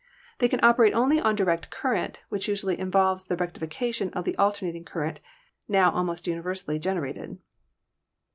They 0.39 0.47
can 0.49 0.63
operate 0.65 0.95
only 0.95 1.19
on 1.21 1.35
direct 1.35 1.69
current, 1.69 2.17
which 2.29 2.47
usually 2.47 2.79
involves 2.79 3.25
the 3.25 3.35
rectification 3.35 4.09
of 4.13 4.25
the 4.25 4.35
alternating 4.35 4.83
current, 4.83 5.19
now 5.67 5.91
almost 5.91 6.25
universally 6.25 6.79
generated. 6.79 7.37